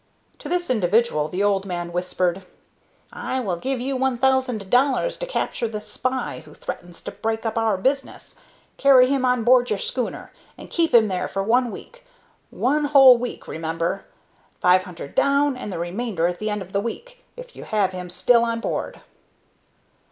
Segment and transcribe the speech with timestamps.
[0.39, 2.43] To this individual the old man whispered:
[3.13, 7.45] "I will give you one thousand dollars to capture this spy, who threatens to break
[7.45, 8.35] up our business.
[8.77, 12.03] Carry him on board your schooner, and keep him there for one week
[12.49, 14.05] one whole week, remember.
[14.59, 17.91] Five hundred down, and the remainder at the end of the week, if you have
[17.91, 19.01] him still on board."